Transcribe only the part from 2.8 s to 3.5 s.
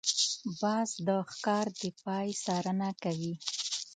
کوي